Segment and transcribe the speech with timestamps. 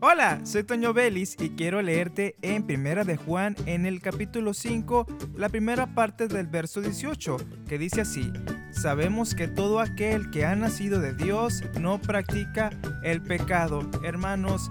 [0.00, 5.06] Hola, soy Toño Vélez y quiero leerte en Primera de Juan en el capítulo 5,
[5.36, 8.30] la primera parte del verso 18, que dice así:
[8.70, 12.68] Sabemos que todo aquel que ha nacido de Dios no practica
[13.04, 13.88] el pecado.
[14.04, 14.70] Hermanos,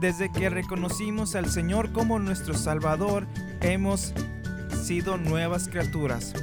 [0.00, 3.28] desde que reconocimos al Señor como nuestro Salvador,
[3.60, 4.12] hemos
[4.82, 6.34] sido nuevas criaturas.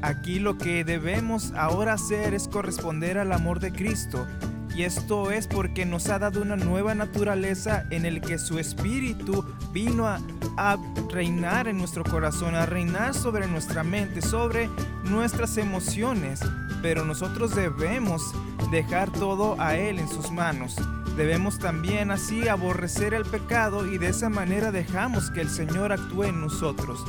[0.00, 4.28] Aquí lo que debemos ahora hacer es corresponder al amor de Cristo
[4.74, 9.44] y esto es porque nos ha dado una nueva naturaleza en el que su espíritu
[9.72, 10.20] vino a,
[10.56, 10.78] a,
[11.10, 14.70] reinar en nuestro corazón, a reinar sobre nuestra mente, sobre
[15.04, 16.40] nuestras emociones.
[16.82, 18.32] Pero nosotros debemos
[18.70, 20.76] dejar todo a Él en sus manos.
[21.16, 26.24] Debemos también así aborrecer el pecado y de esa manera dejamos que el Señor actúe
[26.24, 27.04] en nosotros.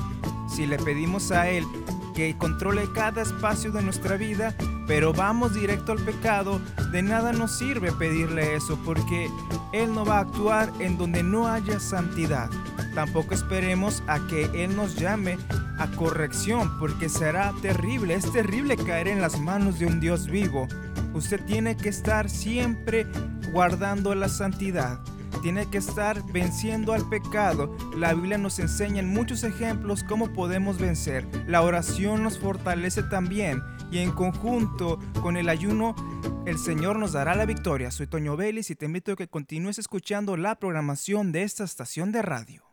[0.54, 1.66] Si le pedimos a Él
[2.14, 4.56] que controle cada espacio de nuestra vida,
[4.88, 6.60] pero vamos directo al pecado,
[6.92, 9.30] de nada nos sirve pedirle eso porque
[9.74, 12.50] Él no va a actuar en donde no haya santidad.
[12.96, 15.38] Tampoco esperemos a que Él nos llame
[15.80, 20.68] a corrección porque será terrible, es terrible caer en las manos de un Dios vivo.
[21.14, 23.08] Usted tiene que estar siempre
[23.52, 25.00] guardando la santidad
[25.42, 27.76] tiene que estar venciendo al pecado.
[27.96, 31.28] La Biblia nos enseña en muchos ejemplos cómo podemos vencer.
[31.48, 35.96] La oración nos fortalece también y en conjunto con el ayuno
[36.46, 37.92] el Señor nos dará la victoria.
[37.92, 42.12] Soy Toño Vélez y te invito a que continúes escuchando la programación de esta estación
[42.12, 42.71] de radio.